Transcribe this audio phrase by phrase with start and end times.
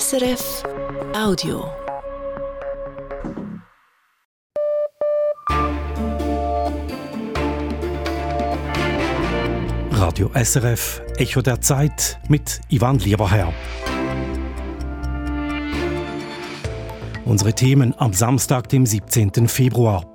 [0.00, 0.62] SRF
[1.14, 1.66] Audio.
[9.90, 13.52] Radio SRF Echo der Zeit mit Ivan Lieberherr.
[17.26, 19.46] Unsere Themen am Samstag, dem 17.
[19.46, 20.10] Februar.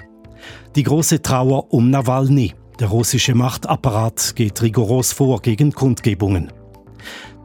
[0.76, 2.56] Die große Trauer um Nawalny.
[2.80, 6.52] Der russische Machtapparat geht rigoros vor gegen Kundgebungen.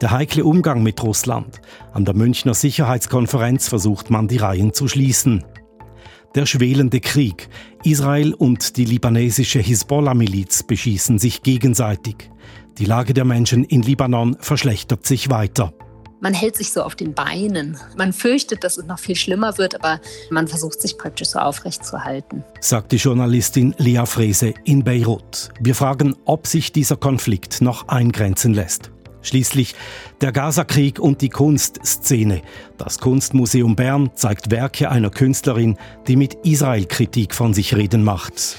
[0.01, 1.61] Der heikle Umgang mit Russland.
[1.93, 5.45] An der Münchner Sicherheitskonferenz versucht man die Reihen zu schließen.
[6.35, 7.49] Der schwelende Krieg.
[7.83, 12.31] Israel und die libanesische Hisbollah-Miliz beschießen sich gegenseitig.
[12.79, 15.73] Die Lage der Menschen in Libanon verschlechtert sich weiter.
[16.23, 17.77] Man hält sich so auf den Beinen.
[17.97, 21.85] Man fürchtet, dass es noch viel schlimmer wird, aber man versucht sich praktisch so aufrecht
[21.85, 22.45] zu halten.
[22.61, 25.49] Sagt die Journalistin Lea Frese in Beirut.
[25.59, 28.89] Wir fragen, ob sich dieser Konflikt noch eingrenzen lässt.
[29.23, 29.73] Schließlich
[30.21, 32.41] der Gazakrieg und die Kunstszene.
[32.77, 38.57] Das Kunstmuseum Bern zeigt Werke einer Künstlerin, die mit Israel Kritik von sich reden macht.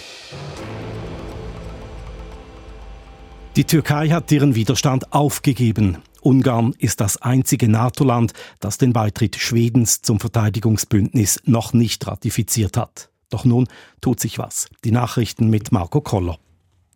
[3.57, 5.99] Die Türkei hat ihren Widerstand aufgegeben.
[6.23, 13.11] Ungarn ist das einzige NATO-Land, das den Beitritt Schwedens zum Verteidigungsbündnis noch nicht ratifiziert hat.
[13.31, 13.69] Doch nun
[14.01, 14.69] tut sich was.
[14.85, 16.39] Die Nachrichten mit Marco Koller.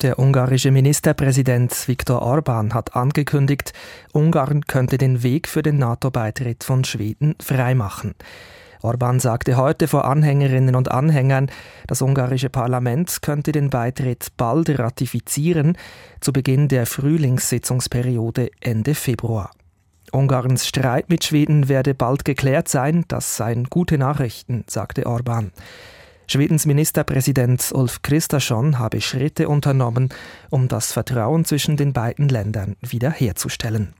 [0.00, 3.72] Der ungarische Ministerpräsident Viktor Orban hat angekündigt,
[4.12, 8.14] Ungarn könnte den Weg für den NATO-Beitritt von Schweden freimachen.
[8.80, 11.50] Orban sagte heute vor Anhängerinnen und Anhängern,
[11.88, 15.76] das ungarische Parlament könnte den Beitritt bald ratifizieren,
[16.20, 19.50] zu Beginn der Frühlingssitzungsperiode Ende Februar.
[20.12, 25.50] Ungarns Streit mit Schweden werde bald geklärt sein, das seien gute Nachrichten, sagte Orban.
[26.30, 30.10] Schwedens Ministerpräsident Ulf Kristersson habe Schritte unternommen,
[30.50, 33.94] um das Vertrauen zwischen den beiden Ländern wiederherzustellen.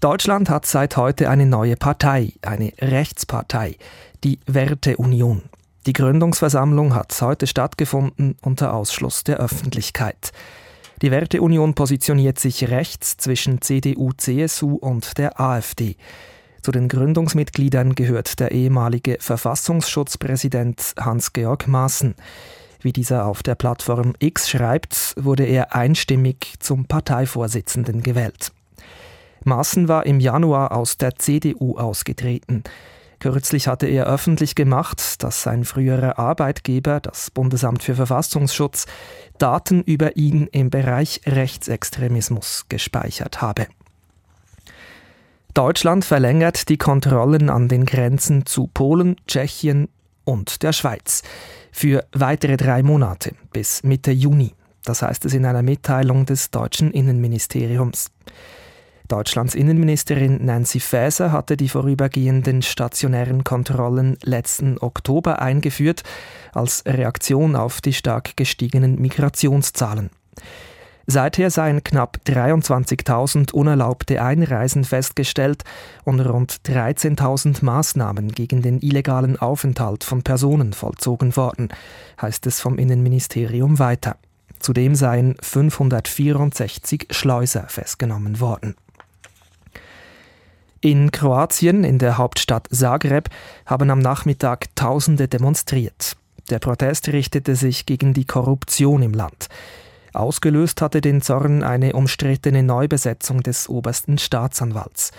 [0.00, 3.76] Deutschland hat seit heute eine neue Partei, eine Rechtspartei,
[4.24, 5.42] die Werteunion.
[5.86, 10.32] Die Gründungsversammlung hat heute stattgefunden unter Ausschluss der Öffentlichkeit.
[11.02, 15.96] Die Werteunion positioniert sich rechts zwischen CDU, CSU und der AfD.
[16.64, 22.14] Zu den Gründungsmitgliedern gehört der ehemalige Verfassungsschutzpräsident Hans-Georg Maaßen.
[22.80, 28.50] Wie dieser auf der Plattform X schreibt, wurde er einstimmig zum Parteivorsitzenden gewählt.
[29.44, 32.64] Maaßen war im Januar aus der CDU ausgetreten.
[33.18, 38.86] Kürzlich hatte er öffentlich gemacht, dass sein früherer Arbeitgeber, das Bundesamt für Verfassungsschutz,
[39.36, 43.66] Daten über ihn im Bereich Rechtsextremismus gespeichert habe.
[45.54, 49.88] Deutschland verlängert die Kontrollen an den Grenzen zu Polen, Tschechien
[50.24, 51.22] und der Schweiz
[51.70, 54.52] für weitere drei Monate bis Mitte Juni.
[54.84, 58.10] Das heißt es in einer Mitteilung des deutschen Innenministeriums.
[59.06, 66.02] Deutschlands Innenministerin Nancy Faeser hatte die vorübergehenden stationären Kontrollen letzten Oktober eingeführt,
[66.52, 70.10] als Reaktion auf die stark gestiegenen Migrationszahlen.
[71.06, 75.62] Seither seien knapp 23.000 unerlaubte Einreisen festgestellt
[76.04, 81.68] und rund 13.000 Maßnahmen gegen den illegalen Aufenthalt von Personen vollzogen worden,
[82.20, 84.16] heißt es vom Innenministerium weiter.
[84.60, 88.74] Zudem seien 564 Schleuser festgenommen worden.
[90.80, 93.28] In Kroatien, in der Hauptstadt Zagreb,
[93.66, 96.16] haben am Nachmittag Tausende demonstriert.
[96.50, 99.48] Der Protest richtete sich gegen die Korruption im Land.
[100.14, 105.10] Ausgelöst hatte den Zorn eine umstrittene Neubesetzung des obersten Staatsanwalts.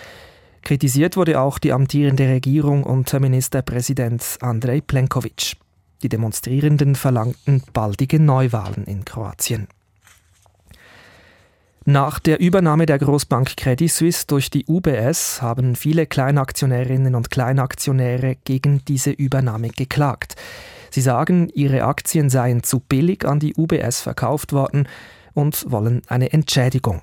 [0.62, 5.56] Kritisiert wurde auch die amtierende Regierung unter Ministerpräsident Andrej Plenković.
[6.02, 9.68] Die Demonstrierenden verlangten baldige Neuwahlen in Kroatien.
[11.84, 18.36] Nach der Übernahme der Großbank Credit Suisse durch die UBS haben viele Kleinaktionärinnen und Kleinaktionäre
[18.42, 20.34] gegen diese Übernahme geklagt.
[20.96, 24.88] Sie sagen, ihre Aktien seien zu billig an die UBS verkauft worden
[25.34, 27.02] und wollen eine Entschädigung.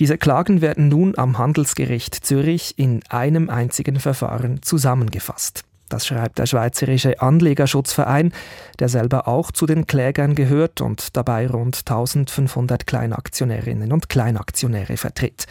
[0.00, 5.62] Diese Klagen werden nun am Handelsgericht Zürich in einem einzigen Verfahren zusammengefasst.
[5.88, 8.32] Das schreibt der Schweizerische Anlegerschutzverein,
[8.80, 15.46] der selber auch zu den Klägern gehört und dabei rund 1500 Kleinaktionärinnen und Kleinaktionäre vertritt.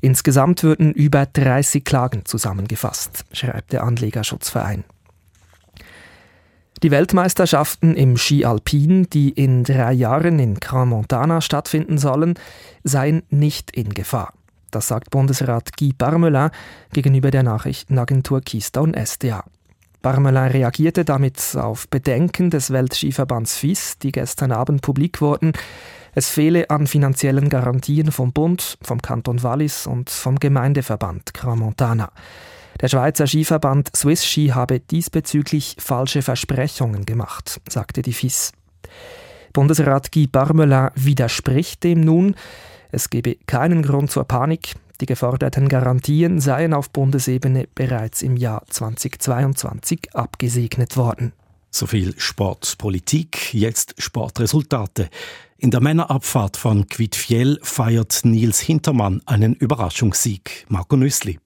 [0.00, 4.82] Insgesamt würden über 30 Klagen zusammengefasst, schreibt der Anlegerschutzverein.
[6.82, 12.34] Die Weltmeisterschaften im Ski Alpin, die in drei Jahren in Grand Montana stattfinden sollen,
[12.82, 14.32] seien nicht in Gefahr.
[14.72, 16.50] Das sagt Bundesrat Guy Parmelin
[16.92, 19.44] gegenüber der Nachrichtenagentur Keystone SDA.
[20.02, 25.52] Parmelin reagierte damit auf Bedenken des Weltskiverbands FIS, die gestern Abend publik wurden.
[26.16, 32.10] Es fehle an finanziellen Garantien vom Bund, vom Kanton Wallis und vom Gemeindeverband Grand Montana.
[32.80, 38.52] Der Schweizer Skiverband Swiss Ski habe diesbezüglich falsche Versprechungen gemacht, sagte die FIS.
[39.52, 42.34] Bundesrat Guy Parmelin widerspricht dem nun.
[42.90, 44.74] Es gebe keinen Grund zur Panik.
[45.00, 51.32] Die geforderten Garantien seien auf Bundesebene bereits im Jahr 2022 abgesegnet worden.
[51.70, 55.08] So viel Sportpolitik, jetzt Sportresultate.
[55.58, 60.66] In der Männerabfahrt von Quidfiel feiert Nils Hintermann einen Überraschungssieg.
[60.68, 61.38] Marco Nüssli.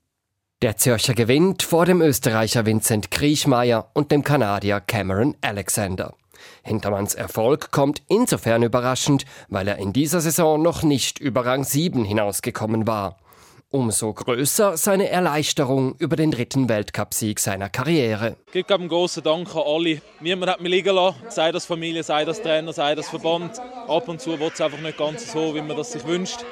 [0.62, 6.14] Der Zürcher gewinnt vor dem Österreicher Vincent Kriechmeier und dem Kanadier Cameron Alexander.
[6.62, 12.06] Hintermanns Erfolg kommt insofern überraschend, weil er in dieser Saison noch nicht über Rang 7
[12.06, 13.18] hinausgekommen war.
[13.68, 18.36] Umso größer seine Erleichterung über den dritten Weltcupsieg seiner Karriere.
[18.46, 20.00] Ich gebe einen großen Dank an alle.
[20.20, 23.58] Niemand hat mich liegen lassen, sei das Familie, sei das Trainer, sei das Verband.
[23.88, 26.46] Ab und zu wird es einfach nicht ganz so, wie man das sich wünscht.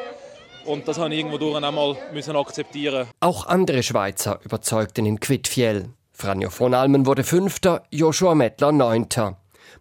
[0.65, 3.07] Und das habe ich irgendwo durch einmal müssen akzeptieren.
[3.21, 5.91] Auch andere Schweizer überzeugten in Quidfiel.
[6.13, 9.37] Franjo von Almen wurde Fünfter, Joshua Mettler Neunter.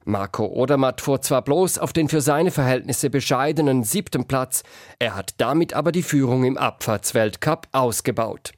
[0.06, 4.64] Marco Odermatt fuhr zwar bloß auf den für seine Verhältnisse bescheidenen siebten Platz,
[5.00, 8.52] er hat damit aber die Führung im Abfahrtsweltcup ausgebaut.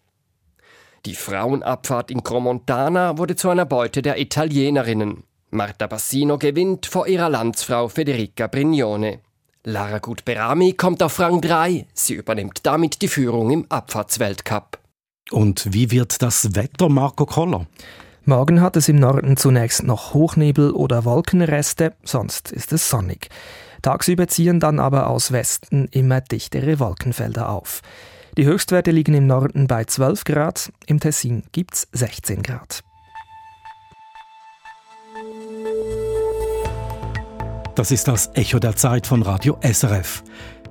[1.06, 5.24] Die Frauenabfahrt in Cromontana wurde zu einer Beute der Italienerinnen.
[5.51, 9.19] Marta Bassino gewinnt vor ihrer Landsfrau Federica Brignone.
[9.68, 11.88] Lara Gutberami kommt auf Rang 3.
[11.92, 14.78] Sie übernimmt damit die Führung im Abfahrtsweltcup.
[15.32, 17.66] Und wie wird das Wetter, Marco Koller?
[18.26, 23.30] Morgen hat es im Norden zunächst noch Hochnebel oder Wolkenreste, sonst ist es sonnig.
[23.82, 27.82] Tagsüber ziehen dann aber aus Westen immer dichtere Wolkenfelder auf.
[28.38, 32.84] Die Höchstwerte liegen im Norden bei 12 Grad, im Tessin gibt es 16 Grad.
[37.75, 40.24] Das ist das Echo der Zeit von Radio SRF.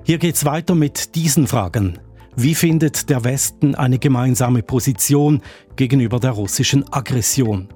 [0.03, 1.99] Hier geht's weiter mit diesen Fragen.
[2.35, 5.43] Wie findet der Westen eine gemeinsame Position
[5.75, 7.69] gegenüber der russischen Aggression?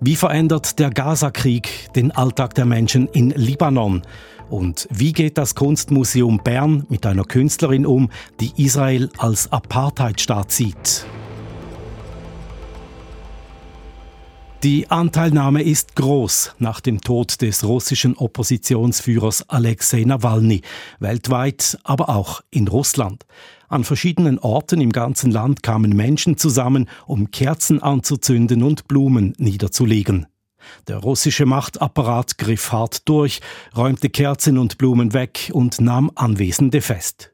[0.00, 4.02] Wie verändert der Gaza-Krieg den Alltag der Menschen in Libanon?
[4.50, 8.10] Und wie geht das Kunstmuseum Bern mit einer Künstlerin um,
[8.40, 11.06] die Israel als Apartheidstaat sieht?
[14.64, 20.62] Die Anteilnahme ist groß nach dem Tod des russischen Oppositionsführers Alexei Nawalny,
[21.00, 23.26] weltweit, aber auch in Russland.
[23.68, 30.28] An verschiedenen Orten im ganzen Land kamen Menschen zusammen, um Kerzen anzuzünden und Blumen niederzulegen.
[30.88, 33.42] Der russische Machtapparat griff hart durch,
[33.76, 37.33] räumte Kerzen und Blumen weg und nahm Anwesende fest.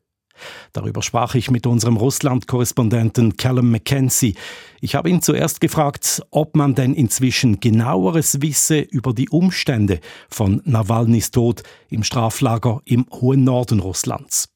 [0.72, 4.34] Darüber sprach ich mit unserem Russland-Korrespondenten Callum McKenzie.
[4.81, 10.62] Ich habe ihn zuerst gefragt, ob man denn inzwischen genaueres wisse über die Umstände von
[10.64, 14.48] Nawalnys Tod im Straflager im hohen Norden Russlands.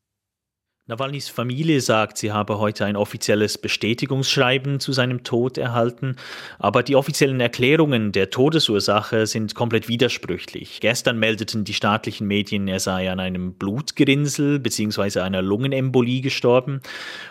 [0.87, 6.17] Nawalnys Familie sagt, sie habe heute ein offizielles Bestätigungsschreiben zu seinem Tod erhalten,
[6.59, 10.81] aber die offiziellen Erklärungen der Todesursache sind komplett widersprüchlich.
[10.81, 15.21] Gestern meldeten die staatlichen Medien, er sei an einem Blutgerinnsel bzw.
[15.21, 16.83] einer Lungenembolie gestorben.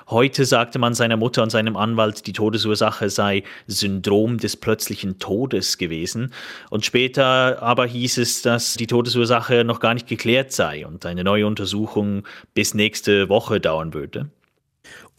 [0.09, 5.77] Heute sagte man seiner Mutter und seinem Anwalt, die Todesursache sei Syndrom des plötzlichen Todes
[5.77, 6.33] gewesen.
[6.71, 11.23] Und später aber hieß es, dass die Todesursache noch gar nicht geklärt sei und eine
[11.23, 12.23] neue Untersuchung
[12.55, 14.29] bis nächste Woche Woche dauern würde.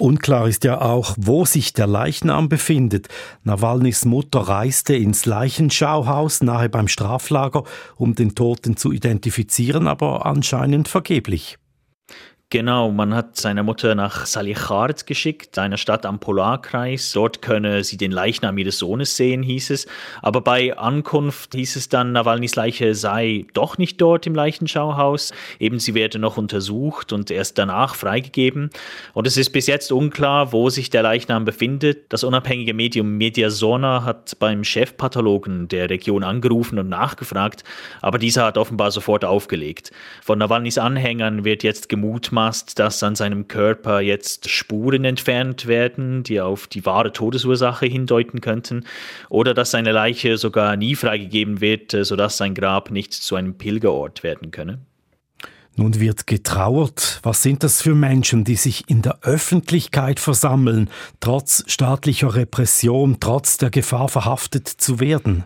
[0.01, 3.09] Unklar ist ja auch, wo sich der Leichnam befindet.
[3.45, 7.65] Nawalnys Mutter reiste ins Leichenschauhaus nahe beim Straflager,
[7.97, 11.59] um den Toten zu identifizieren, aber anscheinend vergeblich.
[12.51, 17.11] Genau, man hat seine Mutter nach Salichard geschickt, einer Stadt am Polarkreis.
[17.11, 19.89] Dort könne sie den Leichnam ihres Sohnes sehen, hieß es.
[20.23, 25.33] Aber bei Ankunft hieß es dann, Nawalnys Leiche sei doch nicht dort im Leichenschauhaus.
[25.59, 28.71] Eben sie werde noch untersucht und erst danach freigegeben.
[29.15, 32.13] Und es ist bis jetzt unklar, wo sich der Leichnam befindet.
[32.13, 37.65] Das unabhängige Medium Mediasona hat beim Chefpathologen der Region angerufen und nachgefragt,
[38.01, 39.91] aber dieser hat offenbar sofort aufgelegt.
[40.23, 46.25] Von Nawalnys Anhängern wird jetzt gemutmaßt, mutmaßt, dass an seinem Körper jetzt Spuren entfernt werden,
[46.25, 48.85] die auf die wahre Todesursache hindeuten könnten,
[49.31, 54.23] oder dass seine Leiche sogar nie freigegeben wird, sodass sein Grab nicht zu einem Pilgerort
[54.23, 54.81] werden könne.
[55.77, 57.21] Nun wird getrauert.
[57.25, 60.89] Was sind das für Menschen, die sich in der Öffentlichkeit versammeln,
[61.19, 65.45] trotz staatlicher Repression, trotz der Gefahr verhaftet zu werden?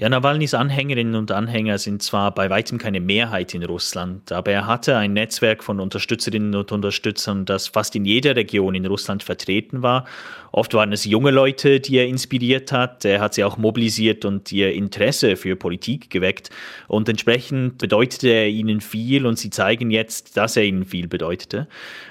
[0.00, 4.68] Ja, Nawalnys Anhängerinnen und Anhänger sind zwar bei weitem keine Mehrheit in Russland, aber er
[4.68, 9.82] hatte ein Netzwerk von Unterstützerinnen und Unterstützern, das fast in jeder Region in Russland vertreten
[9.82, 10.04] war.
[10.52, 13.04] Oft waren es junge Leute, die er inspiriert hat.
[13.04, 16.50] Er hat sie auch mobilisiert und ihr Interesse für Politik geweckt.
[16.86, 21.66] Und entsprechend bedeutete er ihnen viel und sie zeigen jetzt, dass er ihnen viel bedeutete.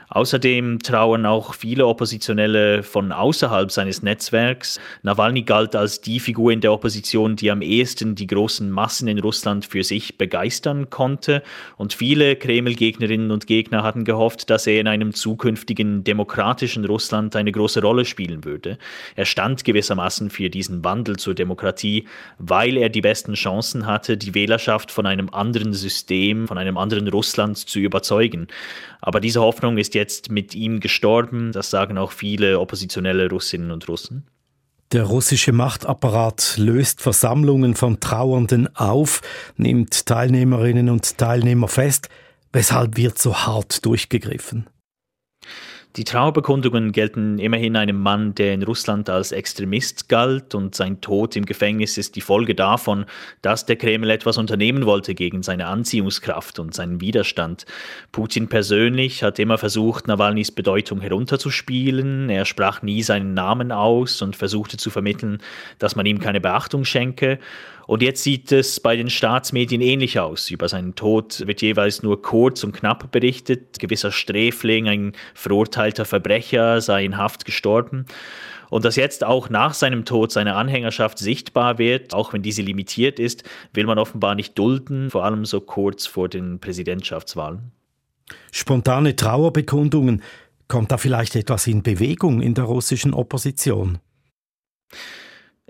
[0.10, 4.80] Außerdem trauern auch viele Oppositionelle von außerhalb seines Netzwerks.
[5.04, 9.20] Nawalny galt als die Figur in der Opposition, die am ehesten die großen Massen in
[9.20, 11.44] Russland für sich begeistern konnte.
[11.76, 17.52] Und viele Kreml-Gegnerinnen und Gegner hatten gehofft, dass er in einem zukünftigen demokratischen Russland eine
[17.52, 18.78] große Rolle spielen würde.
[19.16, 22.06] Er stand gewissermaßen für diesen Wandel zur Demokratie,
[22.38, 27.10] weil er die besten Chancen hatte, die Wählerschaft von einem anderen System, von einem anderen
[27.10, 28.48] Russland zu überzeugen.
[29.02, 31.52] Aber diese Hoffnung ist jetzt mit ihm gestorben.
[31.52, 34.28] Das sagen auch viele oppositionelle Russinnen und Russen.
[34.94, 39.22] Der russische Machtapparat löst Versammlungen von Trauernden auf,
[39.58, 42.08] nimmt Teilnehmerinnen und Teilnehmer fest.
[42.54, 44.70] Weshalb wird so hart durchgegriffen?
[45.98, 51.36] Die Trauerbekundungen gelten immerhin einem Mann, der in Russland als Extremist galt und sein Tod
[51.36, 53.06] im Gefängnis ist die Folge davon,
[53.42, 57.66] dass der Kreml etwas unternehmen wollte gegen seine Anziehungskraft und seinen Widerstand.
[58.12, 62.30] Putin persönlich hat immer versucht, Nawalnys Bedeutung herunterzuspielen.
[62.30, 65.40] Er sprach nie seinen Namen aus und versuchte zu vermitteln,
[65.80, 67.40] dass man ihm keine Beachtung schenke.
[67.88, 70.52] Und jetzt sieht es bei den Staatsmedien ähnlich aus.
[70.52, 73.80] Über seinen Tod wird jeweils nur kurz und knapp berichtet.
[73.80, 78.06] Gewisser Sträfling, ein verurteilter Verbrecher sei in Haft gestorben.
[78.70, 83.20] Und dass jetzt auch nach seinem Tod seine Anhängerschaft sichtbar wird, auch wenn diese limitiert
[83.20, 87.72] ist, will man offenbar nicht dulden, vor allem so kurz vor den Präsidentschaftswahlen.
[88.52, 90.22] Spontane Trauerbekundungen.
[90.68, 94.00] Kommt da vielleicht etwas in Bewegung in der russischen Opposition?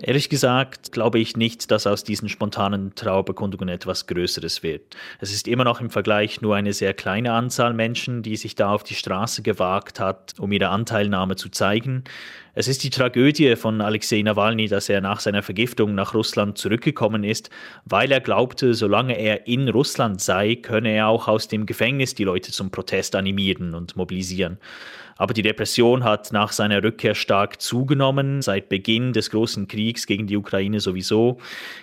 [0.00, 4.96] Ehrlich gesagt glaube ich nicht, dass aus diesen spontanen Trauerbekundungen etwas Größeres wird.
[5.18, 8.70] Es ist immer noch im Vergleich nur eine sehr kleine Anzahl Menschen, die sich da
[8.70, 12.04] auf die Straße gewagt hat, um ihre Anteilnahme zu zeigen.
[12.54, 17.24] Es ist die Tragödie von Alexei Nawalny, dass er nach seiner Vergiftung nach Russland zurückgekommen
[17.24, 17.50] ist,
[17.84, 22.24] weil er glaubte, solange er in Russland sei, könne er auch aus dem Gefängnis die
[22.24, 24.58] Leute zum Protest animieren und mobilisieren.
[25.18, 30.28] Aber die Depression hat nach seiner Rückkehr stark zugenommen, seit Beginn des großen Kriegs gegen
[30.28, 31.38] die Ukraine sowieso.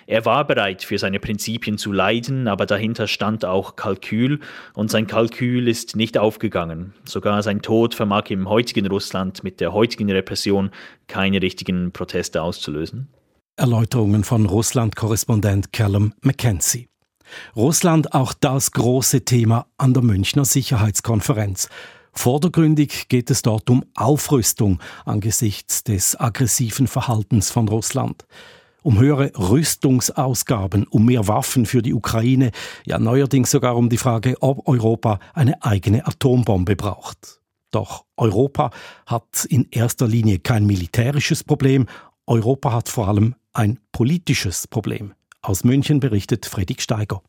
[0.06, 4.40] Er war bereit, für seine Prinzipien zu leiden, aber dahinter stand auch Kalkül
[4.74, 6.94] und sein Kalkül ist nicht aufgegangen.
[7.04, 10.70] Sogar sein Tod vermag im heutigen Russland mit der heutigen Repression
[11.06, 13.08] keine richtigen Proteste auszulösen.
[13.56, 16.88] Erläuterungen von Russland-Korrespondent Callum McKenzie.
[17.54, 21.68] Russland auch das große Thema an der Münchner Sicherheitskonferenz.
[22.16, 28.26] Vordergründig geht es dort um Aufrüstung angesichts des aggressiven Verhaltens von Russland.
[28.82, 32.52] Um höhere Rüstungsausgaben, um mehr Waffen für die Ukraine,
[32.86, 37.40] ja neuerdings sogar um die Frage, ob Europa eine eigene Atombombe braucht.
[37.70, 38.70] Doch Europa
[39.04, 41.86] hat in erster Linie kein militärisches Problem,
[42.26, 45.12] Europa hat vor allem ein politisches Problem.
[45.42, 47.22] Aus München berichtet Fredrik Steiger.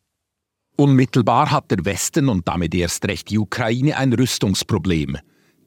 [0.80, 5.18] Unmittelbar hat der Westen und damit erst recht die Ukraine ein Rüstungsproblem.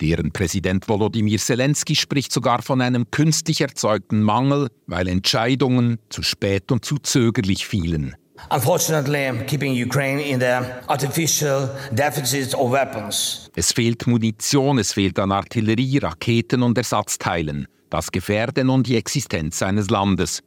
[0.01, 6.71] Deren Präsident Volodymyr Zelensky spricht sogar von einem künstlich erzeugten Mangel, weil Entscheidungen zu spät
[6.71, 8.15] und zu zögerlich fielen.
[8.51, 13.51] Unfortunately, keeping Ukraine in the artificial deficit of weapons.
[13.57, 17.67] Es fehlt Munition, es fehlt an Artillerie, Raketen und Ersatzteilen.
[17.91, 20.41] Das gefährde nun die Existenz seines Landes.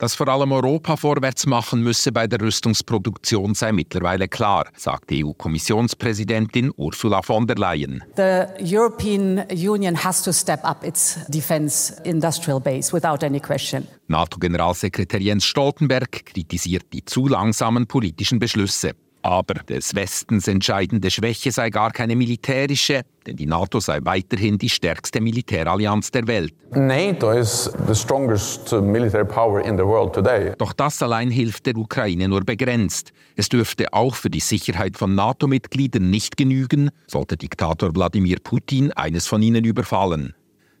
[0.00, 6.72] Dass vor allem Europa vorwärts machen müsse bei der Rüstungsproduktion sei mittlerweile klar, sagte EU-Kommissionspräsidentin
[6.74, 8.02] Ursula von der Leyen.
[8.16, 13.86] The European Union has to step up its defense industrial base without any question.
[14.08, 18.94] NATO-Generalsekretär Jens Stoltenberg kritisiert die zu langsamen politischen Beschlüsse.
[19.22, 24.70] Aber des Westens entscheidende Schwäche sei gar keine militärische, denn die NATO sei weiterhin die
[24.70, 26.54] stärkste Militärallianz der Welt.
[26.70, 30.52] NATO is the strongest military power in the world today.
[30.56, 33.12] Doch das allein hilft der Ukraine nur begrenzt.
[33.36, 39.26] Es dürfte auch für die Sicherheit von NATO-Mitgliedern nicht genügen, sollte Diktator Wladimir Putin eines
[39.26, 40.34] von ihnen überfallen.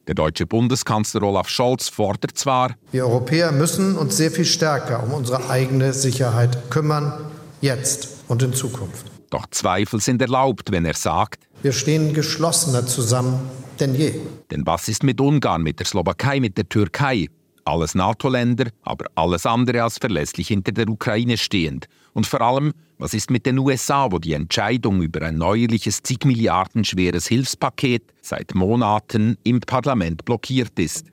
[0.06, 5.12] Der deutsche Bundeskanzler Olaf Scholz fordert zwar, wir Europäer müssen uns sehr viel stärker um
[5.12, 7.12] unsere eigene Sicherheit kümmern,
[7.60, 9.06] jetzt und in Zukunft.
[9.30, 13.40] Doch Zweifel sind erlaubt, wenn er sagt, wir stehen geschlossener zusammen
[13.80, 14.14] denn je.
[14.50, 17.28] Denn was ist mit Ungarn, mit der Slowakei, mit der Türkei?
[17.64, 21.86] Alles NATO-Länder, aber alles andere als verlässlich hinter der Ukraine stehend.
[22.12, 26.24] Und vor allem, was ist mit den USA, wo die Entscheidung über ein neuerliches zig
[26.24, 31.06] Milliarden schweres Hilfspaket seit Monaten im Parlament blockiert ist?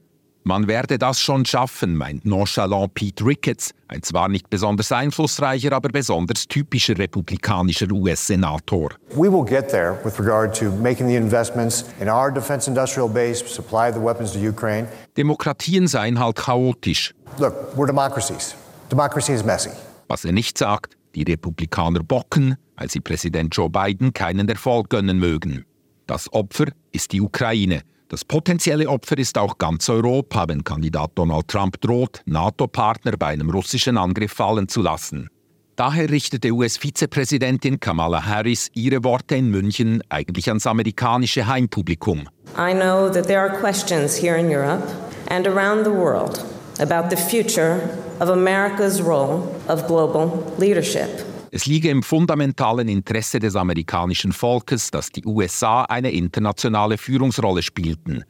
[0.48, 5.90] Man werde das schon schaffen, meint nonchalant Pete Ricketts, ein zwar nicht besonders einflussreicher, aber
[5.90, 8.92] besonders typischer republikanischer US-Senator.
[9.14, 13.46] We will get there with regard to making the investments in our defense industrial base,
[13.46, 14.88] supply the weapons to Ukraine.
[15.18, 17.14] Demokratien seien halt chaotisch.
[17.40, 18.56] Look, we're democracies.
[18.90, 19.72] Democracy is messy.
[20.08, 25.20] Was er nicht sagt, die Republikaner bocken, weil sie Präsident Joe Biden keinen Erfolg gönnen
[25.20, 25.66] mögen.
[26.06, 27.82] Das Opfer ist die Ukraine.
[28.10, 33.50] Das potenzielle Opfer ist auch ganz Europa, wenn Kandidat Donald Trump droht, NATO-Partner bei einem
[33.50, 35.30] russischen Angriff fallen zu lassen.
[35.76, 42.30] Daher richtete US-Vizepräsidentin Kamala Harris ihre Worte in München eigentlich ans amerikanische Heimpublikum.
[42.58, 44.88] I know that there are questions here in Europe
[45.30, 46.44] and around the world
[46.80, 47.80] about the future
[48.20, 51.24] of America's role of global leadership.
[51.52, 58.24] Es liege im fundamentalen Interesse des amerikanischen Volkes, dass die USA eine internationale Führungsrolle spielten.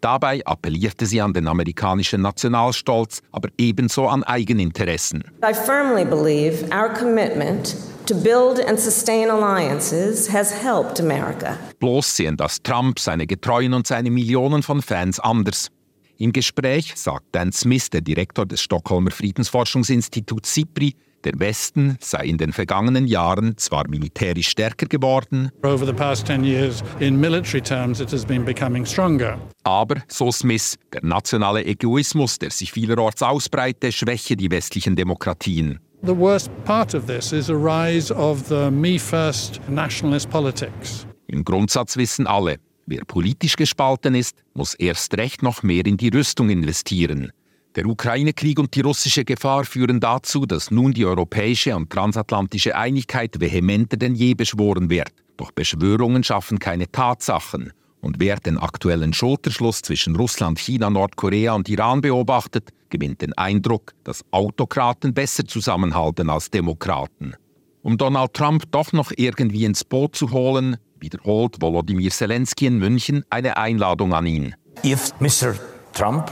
[0.00, 5.24] Dabei appellierte sie an den amerikanischen Nationalstolz, aber ebenso an Eigeninteressen.
[5.42, 7.74] I firmly believe our commitment
[8.06, 11.56] to build and sustain alliances has helped America.
[11.78, 15.70] Bloß sehen das Trump, seine Getreuen und seine Millionen von Fans anders.
[16.18, 22.38] Im Gespräch sagt Dan Smith, der Direktor des Stockholmer Friedensforschungsinstituts SIPRI, der Westen sei in
[22.38, 28.00] den vergangenen Jahren zwar militärisch stärker geworden, Over the past 10 years, in military terms,
[28.00, 29.38] it has been becoming stronger.
[29.64, 35.80] aber, so Smith, der nationale Egoismus, der sich vielerorts ausbreite, schwäche die westlichen Demokratien.
[36.02, 41.06] The worst part of this is a rise of the me first nationalist politics.
[41.28, 46.10] Im Grundsatz wissen alle, wer politisch gespalten ist, muss erst recht noch mehr in die
[46.10, 47.32] Rüstung investieren.
[47.76, 53.40] Der Ukraine-Krieg und die russische Gefahr führen dazu, dass nun die europäische und transatlantische Einigkeit
[53.40, 55.10] vehementer denn je beschworen wird.
[55.36, 57.72] Doch Beschwörungen schaffen keine Tatsachen.
[58.00, 63.92] Und wer den aktuellen Schulterschluss zwischen Russland, China, Nordkorea und Iran beobachtet, gewinnt den Eindruck,
[64.04, 67.34] dass Autokraten besser zusammenhalten als Demokraten.
[67.82, 73.24] Um Donald Trump doch noch irgendwie ins Boot zu holen, wiederholt Volodymyr Zelensky in München
[73.30, 74.54] eine Einladung an ihn.
[74.84, 75.54] If Mr.
[75.92, 76.30] Trump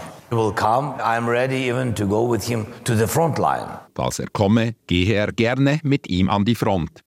[3.95, 7.03] Falls er komme, gehe er gerne mit ihm an die Front.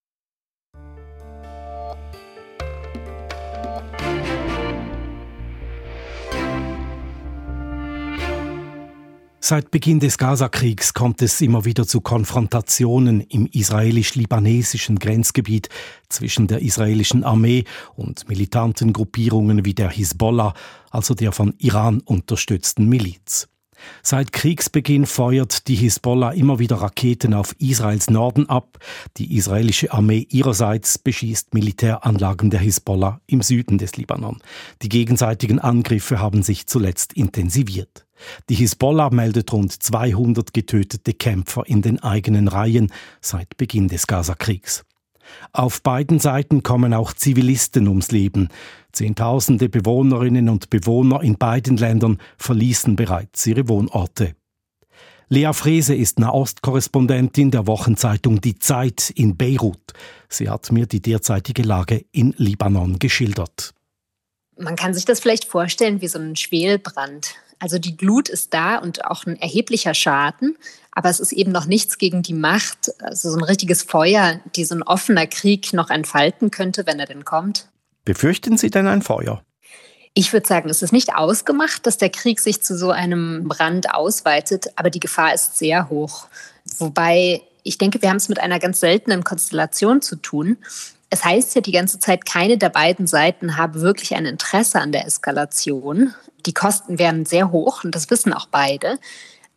[9.47, 15.69] Seit Beginn des Gazakriegs kommt es immer wieder zu Konfrontationen im israelisch-libanesischen Grenzgebiet
[16.09, 17.63] zwischen der israelischen Armee
[17.95, 20.55] und militanten Gruppierungen wie der Hisbollah,
[20.89, 23.47] also der von Iran unterstützten Miliz.
[24.01, 28.79] Seit Kriegsbeginn feuert die Hisbollah immer wieder Raketen auf Israels Norden ab.
[29.17, 34.41] Die israelische Armee ihrerseits beschießt Militäranlagen der Hisbollah im Süden des Libanon.
[34.81, 38.04] Die gegenseitigen Angriffe haben sich zuletzt intensiviert.
[38.49, 44.83] Die Hisbollah meldet rund 200 getötete Kämpfer in den eigenen Reihen seit Beginn des Gazakriegs.
[45.51, 48.49] Auf beiden Seiten kommen auch Zivilisten ums Leben.
[48.91, 54.35] Zehntausende Bewohnerinnen und Bewohner in beiden Ländern verließen bereits ihre Wohnorte.
[55.27, 59.93] Lea Frese ist Nahostkorrespondentin der Wochenzeitung Die Zeit in Beirut.
[60.29, 63.73] Sie hat mir die derzeitige Lage in Libanon geschildert.
[64.57, 67.35] Man kann sich das vielleicht vorstellen wie so ein Schwelbrand.
[67.59, 70.57] Also die Glut ist da und auch ein erheblicher Schaden,
[70.91, 74.65] aber es ist eben noch nichts gegen die Macht, also so ein richtiges Feuer, die
[74.65, 77.67] so ein offener Krieg noch entfalten könnte, wenn er denn kommt.
[78.03, 79.43] Befürchten Sie denn ein Feuer?
[80.13, 83.93] Ich würde sagen, es ist nicht ausgemacht, dass der Krieg sich zu so einem Brand
[83.93, 86.27] ausweitet, aber die Gefahr ist sehr hoch.
[86.77, 90.57] Wobei ich denke, wir haben es mit einer ganz seltenen Konstellation zu tun.
[91.15, 94.91] Es heißt ja die ganze Zeit, keine der beiden Seiten habe wirklich ein Interesse an
[94.91, 96.13] der Eskalation.
[96.45, 98.99] Die Kosten wären sehr hoch und das wissen auch beide.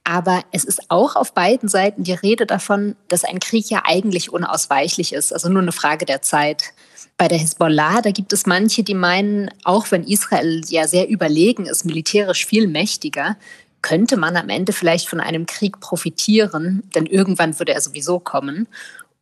[0.04, 4.32] Aber es ist auch auf beiden Seiten die Rede davon, dass ein Krieg ja eigentlich
[4.32, 6.74] unausweichlich ist, also nur eine Frage der Zeit.
[7.16, 11.66] Bei der Hisbollah, da gibt es manche, die meinen, auch wenn Israel ja sehr überlegen
[11.66, 13.36] ist, militärisch viel mächtiger,
[13.82, 18.68] könnte man am Ende vielleicht von einem Krieg profitieren, denn irgendwann würde er sowieso kommen.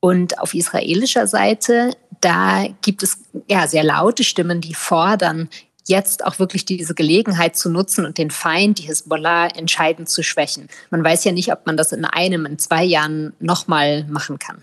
[0.00, 5.48] Und auf israelischer Seite, da gibt es ja sehr laute Stimmen, die fordern,
[5.88, 10.68] jetzt auch wirklich diese Gelegenheit zu nutzen und den Feind, die Hisbollah, entscheidend zu schwächen.
[10.90, 14.62] Man weiß ja nicht, ob man das in einem, in zwei Jahren nochmal machen kann.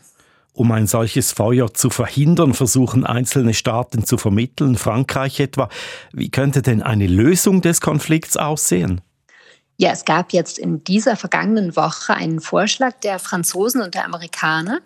[0.55, 5.67] Um ein solches Feuer zu verhindern, versuchen einzelne Staaten zu vermitteln, Frankreich etwa.
[6.11, 9.01] Wie könnte denn eine Lösung des Konflikts aussehen?
[9.77, 14.81] Ja, es gab jetzt in dieser vergangenen Woche einen Vorschlag der Franzosen und der Amerikaner.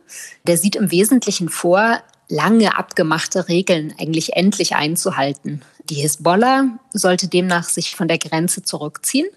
[0.46, 5.62] Der sieht im Wesentlichen vor, lange abgemachte Regeln eigentlich endlich einzuhalten.
[5.90, 9.28] Die Hisbollah sollte demnach sich von der Grenze zurückziehen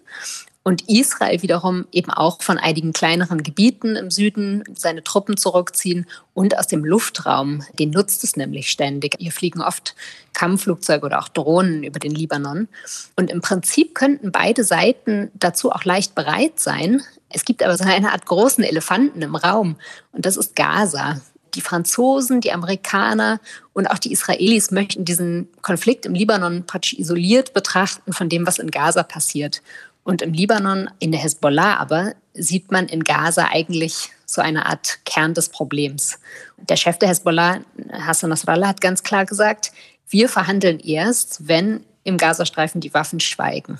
[0.62, 6.58] und Israel wiederum eben auch von einigen kleineren Gebieten im Süden seine Truppen zurückziehen und
[6.58, 9.16] aus dem Luftraum, den nutzt es nämlich ständig.
[9.18, 9.94] Hier fliegen oft
[10.34, 12.68] Kampfflugzeuge oder auch Drohnen über den Libanon.
[13.16, 17.02] Und im Prinzip könnten beide Seiten dazu auch leicht bereit sein.
[17.30, 19.76] Es gibt aber so eine Art großen Elefanten im Raum
[20.12, 21.20] und das ist Gaza.
[21.54, 23.40] Die Franzosen, die Amerikaner
[23.72, 28.60] und auch die Israelis möchten diesen Konflikt im Libanon praktisch isoliert betrachten von dem, was
[28.60, 29.62] in Gaza passiert.
[30.02, 35.04] Und im Libanon, in der Hezbollah aber, sieht man in Gaza eigentlich so eine Art
[35.04, 36.18] Kern des Problems.
[36.56, 37.60] Der Chef der Hezbollah,
[37.92, 39.72] Hassan Nasrallah, hat ganz klar gesagt,
[40.08, 43.78] wir verhandeln erst, wenn im Gazastreifen die Waffen schweigen.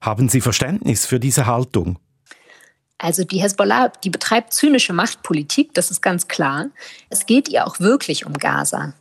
[0.00, 1.98] Haben Sie Verständnis für diese Haltung?
[2.98, 6.66] Also die Hezbollah, die betreibt zynische Machtpolitik, das ist ganz klar.
[7.10, 8.94] Es geht ihr auch wirklich um Gaza.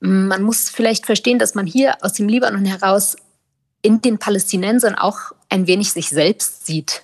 [0.00, 3.16] Man muss vielleicht verstehen, dass man hier aus dem Libanon heraus
[3.84, 5.18] in den Palästinensern auch
[5.50, 7.02] ein wenig sich selbst sieht.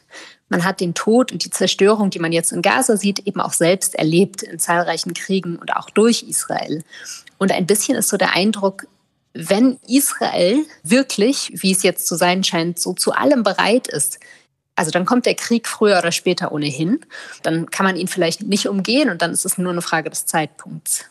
[0.49, 3.53] Man hat den Tod und die Zerstörung, die man jetzt in Gaza sieht, eben auch
[3.53, 6.83] selbst erlebt in zahlreichen Kriegen und auch durch Israel.
[7.37, 8.87] Und ein bisschen ist so der Eindruck,
[9.35, 14.19] wenn Israel wirklich, wie es jetzt zu sein scheint, so zu allem bereit ist,
[14.75, 17.01] also dann kommt der Krieg früher oder später ohnehin,
[17.43, 20.25] dann kann man ihn vielleicht nicht umgehen und dann ist es nur eine Frage des
[20.25, 21.05] Zeitpunkts.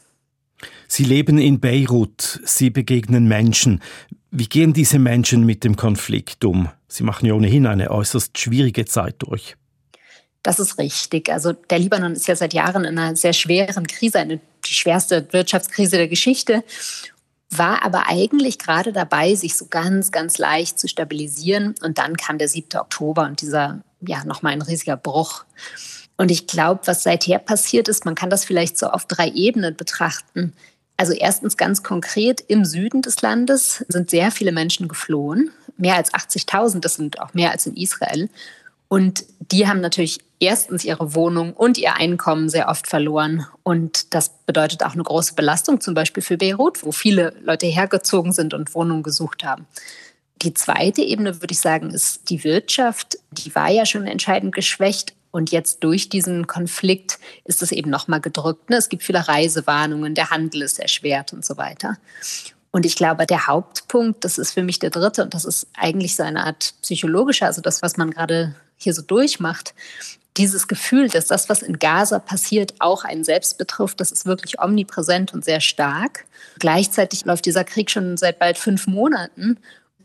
[0.87, 3.81] Sie leben in Beirut, Sie begegnen Menschen.
[4.31, 6.69] Wie gehen diese Menschen mit dem Konflikt um?
[6.87, 9.55] Sie machen ja ohnehin eine äußerst schwierige Zeit durch.
[10.43, 11.31] Das ist richtig.
[11.31, 15.27] Also der Libanon ist ja seit Jahren in einer sehr schweren Krise, eine, die schwerste
[15.31, 16.63] Wirtschaftskrise der Geschichte,
[17.49, 21.75] war aber eigentlich gerade dabei, sich so ganz, ganz leicht zu stabilisieren.
[21.81, 22.79] Und dann kam der 7.
[22.79, 25.43] Oktober und dieser, ja, nochmal ein riesiger Bruch.
[26.17, 29.75] Und ich glaube, was seither passiert ist, man kann das vielleicht so auf drei Ebenen
[29.75, 30.53] betrachten.
[30.99, 36.13] Also erstens ganz konkret, im Süden des Landes sind sehr viele Menschen geflohen, mehr als
[36.13, 38.27] 80.000, das sind auch mehr als in Israel.
[38.89, 43.47] Und die haben natürlich erstens ihre Wohnung und ihr Einkommen sehr oft verloren.
[43.63, 48.33] Und das bedeutet auch eine große Belastung, zum Beispiel für Beirut, wo viele Leute hergezogen
[48.33, 49.67] sind und Wohnungen gesucht haben.
[50.41, 53.19] Die zweite Ebene, würde ich sagen, ist die Wirtschaft.
[53.31, 55.13] Die war ja schon entscheidend geschwächt.
[55.31, 58.69] Und jetzt durch diesen Konflikt ist es eben nochmal gedrückt.
[58.69, 58.77] Ne?
[58.77, 61.97] Es gibt viele Reisewarnungen, der Handel ist erschwert und so weiter.
[62.71, 66.15] Und ich glaube, der Hauptpunkt, das ist für mich der dritte, und das ist eigentlich
[66.15, 69.73] so eine Art psychologischer, also das, was man gerade hier so durchmacht,
[70.37, 74.61] dieses Gefühl, dass das, was in Gaza passiert, auch einen selbst betrifft, das ist wirklich
[74.61, 76.25] omnipräsent und sehr stark.
[76.59, 79.57] Gleichzeitig läuft dieser Krieg schon seit bald fünf Monaten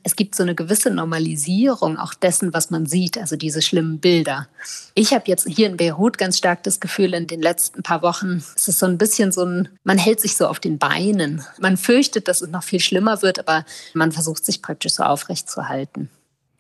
[0.05, 4.49] es gibt so eine gewisse Normalisierung auch dessen, was man sieht, also diese schlimmen Bilder.
[4.95, 8.45] Ich habe jetzt hier in Beirut ganz stark das Gefühl, in den letzten paar Wochen,
[8.55, 11.43] es ist so ein bisschen so ein, man hält sich so auf den Beinen.
[11.59, 13.65] Man fürchtet, dass es noch viel schlimmer wird, aber
[13.95, 16.11] man versucht sich praktisch so aufrecht zu halten.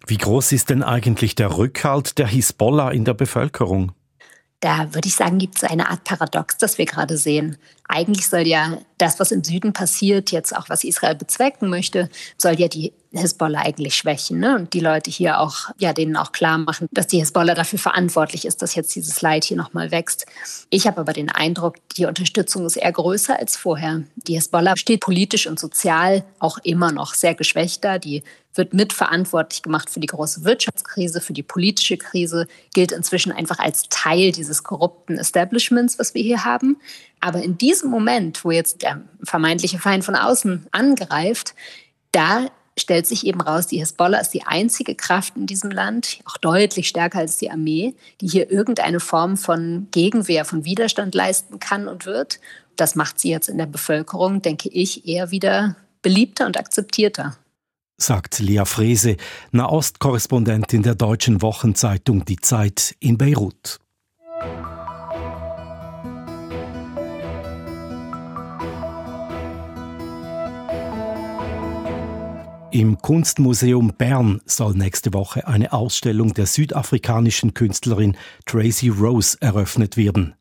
[0.06, 3.92] Wie groß ist denn eigentlich der Rückhalt der Hisbollah in der Bevölkerung?
[4.60, 7.58] Da würde ich sagen, gibt es eine Art Paradox, das wir gerade sehen.
[7.86, 12.58] Eigentlich soll ja das, was im Süden passiert, jetzt auch was Israel bezwecken möchte, soll
[12.58, 14.38] ja die Hisbollah eigentlich schwächen.
[14.38, 14.56] Ne?
[14.56, 18.44] Und die Leute hier auch, ja, denen auch klar machen, dass die Hisbollah dafür verantwortlich
[18.44, 20.26] ist, dass jetzt dieses Leid hier nochmal wächst.
[20.70, 24.02] Ich habe aber den Eindruck, die Unterstützung ist eher größer als vorher.
[24.16, 27.98] Die Hisbollah steht politisch und sozial auch immer noch sehr geschwächt da.
[27.98, 28.22] Die
[28.54, 33.88] wird mitverantwortlich gemacht für die große Wirtschaftskrise, für die politische Krise, gilt inzwischen einfach als
[33.88, 36.76] Teil dieses korrupten Establishments, was wir hier haben.
[37.20, 41.54] Aber in diesem Moment, wo jetzt der vermeintliche Feind von außen angreift,
[42.12, 42.46] da
[42.78, 46.88] stellt sich eben raus, die Hisbollah ist die einzige Kraft in diesem Land, auch deutlich
[46.88, 52.06] stärker als die Armee, die hier irgendeine Form von Gegenwehr, von Widerstand leisten kann und
[52.06, 52.40] wird.
[52.76, 57.36] Das macht sie jetzt in der Bevölkerung, denke ich, eher wieder beliebter und akzeptierter.
[57.96, 59.16] Sagt Lea Frese,
[59.52, 63.78] Nahostkorrespondentin der deutschen Wochenzeitung Die Zeit in Beirut.
[72.74, 80.34] Im Kunstmuseum Bern soll nächste Woche eine Ausstellung der südafrikanischen Künstlerin Tracy Rose eröffnet werden.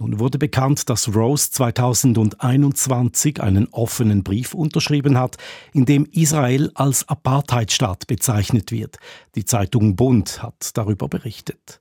[0.00, 5.36] Nun wurde bekannt, dass Rose 2021 einen offenen Brief unterschrieben hat,
[5.72, 8.96] in dem Israel als Apartheidstaat bezeichnet wird.
[9.36, 11.80] Die Zeitung Bund hat darüber berichtet.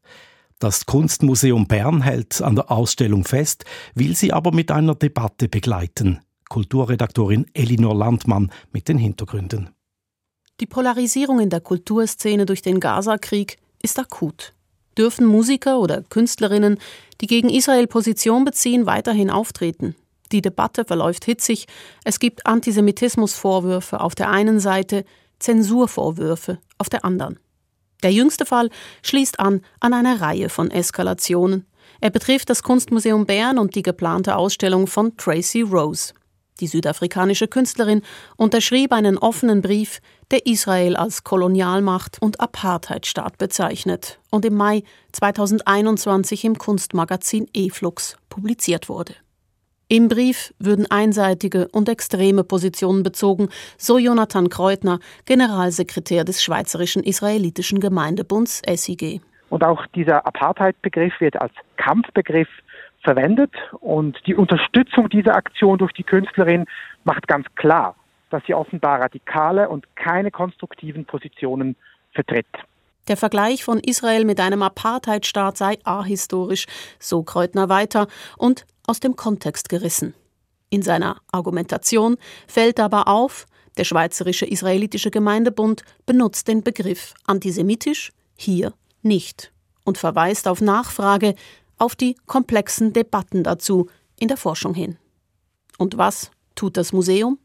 [0.60, 6.19] Das Kunstmuseum Bern hält an der Ausstellung fest, will sie aber mit einer Debatte begleiten.
[6.49, 9.71] Kulturredaktorin Elinor Landmann mit den Hintergründen.
[10.60, 14.54] Die Polarisierung in der Kulturszene durch den Gaza-Krieg ist akut.
[14.98, 16.80] Dürfen Musiker oder Künstlerinnen,
[17.22, 19.96] die gegen Israel Position beziehen, weiterhin auftreten?
[20.32, 21.67] Die Debatte verläuft hitzig.
[22.04, 25.06] Es gibt Antisemitismusvorwürfe auf der einen Seite,
[25.38, 27.39] Zensurvorwürfe auf der anderen.
[28.02, 28.70] Der jüngste Fall
[29.04, 31.67] schließt an an eine Reihe von Eskalationen.
[32.02, 36.13] Er betrifft das Kunstmuseum Bern und die geplante Ausstellung von Tracy Rose.
[36.60, 38.02] Die südafrikanische Künstlerin
[38.36, 46.46] unterschrieb einen offenen Brief, der Israel als Kolonialmacht und Apartheidstaat bezeichnet und im Mai 2021
[46.46, 49.15] im Kunstmagazin E-Flux publiziert wurde.
[49.89, 57.80] Im Brief würden einseitige und extreme Positionen bezogen, so Jonathan Kreutner, Generalsekretär des Schweizerischen Israelitischen
[57.80, 59.22] Gemeindebunds SIG.
[59.50, 62.50] Und auch dieser Apartheid-Begriff wird als Kampfbegriff
[63.08, 66.65] verwendet und die Unterstützung dieser Aktion durch die Künstlerin
[67.06, 67.96] macht ganz klar,
[68.32, 71.78] dass sie offenbar radikale und keine konstruktiven Positionen
[72.12, 72.48] vertritt.
[73.08, 76.65] Der Vergleich von Israel mit einem Apartheidstaat sei ahistorisch,
[77.00, 80.13] so Kreutner weiter, und aus dem Kontext gerissen.
[80.70, 83.46] In seiner Argumentation fällt aber auf,
[83.78, 89.54] der Schweizerische Israelitische Gemeindebund benutzt den Begriff antisemitisch hier nicht
[89.86, 91.36] und verweist auf Nachfrage
[91.78, 93.88] auf die komplexen Debatten dazu
[94.20, 94.98] in der Forschung hin.
[95.78, 97.40] Und was tut das Museum?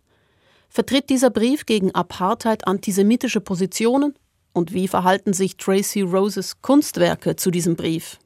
[0.69, 4.15] Vertritt dieser Brief gegen Apartheid antisemitische Positionen?
[4.55, 8.19] Und wie verhalten sich Tracy Roses Kunstwerke zu diesem Brief?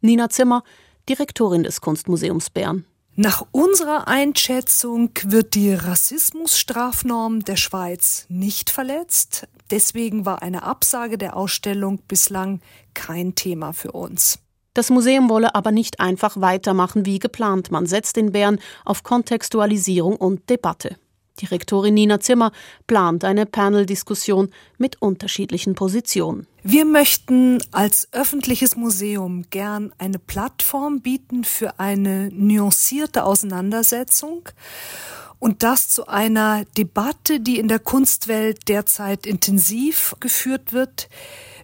[0.00, 0.62] Nina Zimmer
[1.08, 2.84] Direktorin des Kunstmuseums Bern.
[3.14, 9.48] Nach unserer Einschätzung wird die Rassismusstrafnorm der Schweiz nicht verletzt.
[9.70, 12.60] Deswegen war eine Absage der Ausstellung bislang
[12.94, 14.38] kein Thema für uns.
[14.78, 17.72] Das Museum wolle aber nicht einfach weitermachen wie geplant.
[17.72, 20.94] Man setzt in Bern auf Kontextualisierung und Debatte.
[21.40, 22.52] Direktorin Nina Zimmer
[22.86, 26.46] plant eine Panel-Diskussion mit unterschiedlichen Positionen.
[26.62, 34.48] Wir möchten als öffentliches Museum gern eine Plattform bieten für eine nuancierte Auseinandersetzung
[35.40, 41.08] und das zu einer Debatte, die in der Kunstwelt derzeit intensiv geführt wird.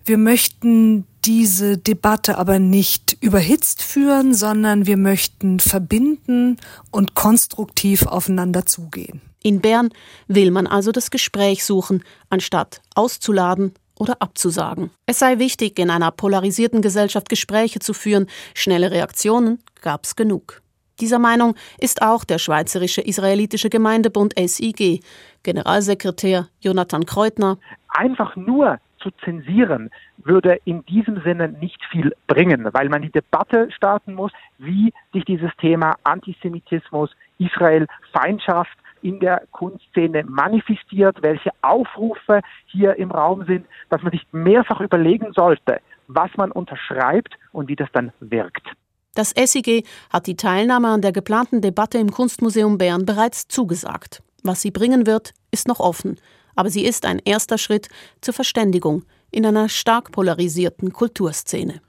[0.05, 6.59] Wir möchten diese Debatte aber nicht überhitzt führen, sondern wir möchten verbinden
[6.91, 9.23] und konstruktiv aufeinander zugehen.
[9.43, 9.91] In Bern
[10.27, 14.91] will man also das Gespräch suchen, anstatt auszuladen oder abzusagen.
[15.07, 18.27] Es sei wichtig, in einer polarisierten Gesellschaft Gespräche zu führen.
[18.55, 20.63] Schnelle Reaktionen gab's genug.
[21.01, 25.03] Dieser Meinung ist auch der Schweizerische Israelitische Gemeindebund SIG.
[25.43, 27.59] Generalsekretär Jonathan Kreutner.
[27.89, 33.71] Einfach nur zu zensieren, würde in diesem Sinne nicht viel bringen, weil man die Debatte
[33.71, 42.41] starten muss, wie sich dieses Thema Antisemitismus, Israel, Feindschaft in der Kunstszene manifestiert, welche Aufrufe
[42.67, 47.77] hier im Raum sind, dass man sich mehrfach überlegen sollte, was man unterschreibt und wie
[47.77, 48.67] das dann wirkt.
[49.15, 54.23] Das SIG hat die Teilnahme an der geplanten Debatte im Kunstmuseum Bern bereits zugesagt.
[54.43, 56.17] Was sie bringen wird, ist noch offen,
[56.55, 57.89] aber sie ist ein erster Schritt
[58.21, 61.81] zur Verständigung in einer stark polarisierten Kulturszene.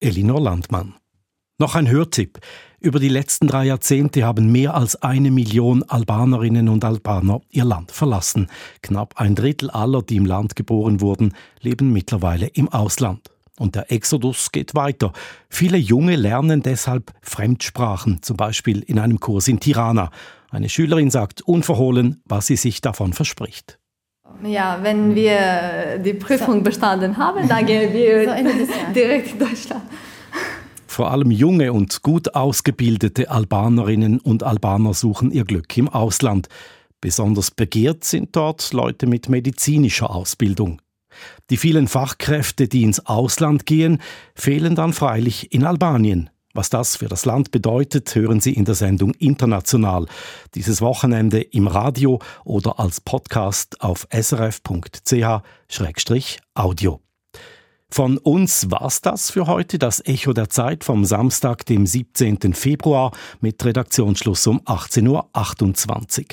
[0.00, 0.94] Elinor Landmann.
[1.60, 2.38] Noch ein Hörtipp.
[2.78, 7.90] Über die letzten drei Jahrzehnte haben mehr als eine Million Albanerinnen und Albaner ihr Land
[7.90, 8.46] verlassen.
[8.80, 13.32] Knapp ein Drittel aller, die im Land geboren wurden, leben mittlerweile im Ausland.
[13.58, 15.12] Und der Exodus geht weiter.
[15.48, 20.10] Viele Junge lernen deshalb Fremdsprachen, zum Beispiel in einem Kurs in Tirana.
[20.50, 23.77] Eine Schülerin sagt unverhohlen, was sie sich davon verspricht.
[24.44, 28.26] Ja, wenn wir die Prüfung bestanden haben, dann gehen wir
[28.94, 29.82] direkt in Deutschland.
[30.86, 36.48] Vor allem junge und gut ausgebildete Albanerinnen und Albaner suchen ihr Glück im Ausland.
[37.00, 40.82] Besonders begehrt sind dort Leute mit medizinischer Ausbildung.
[41.50, 44.00] Die vielen Fachkräfte, die ins Ausland gehen,
[44.34, 46.30] fehlen dann freilich in Albanien.
[46.54, 50.06] Was das für das Land bedeutet, hören Sie in der Sendung International.
[50.54, 54.70] Dieses Wochenende im Radio oder als Podcast auf srf.ch-audio.
[57.90, 62.52] Von uns war's das für heute, das Echo der Zeit vom Samstag, dem 17.
[62.52, 66.26] Februar mit Redaktionsschluss um 18.28 Uhr.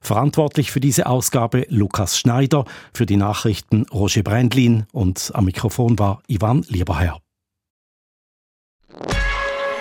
[0.00, 6.22] Verantwortlich für diese Ausgabe Lukas Schneider, für die Nachrichten Roger Brändlin und am Mikrofon war
[6.28, 7.20] Ivan Lieberherr.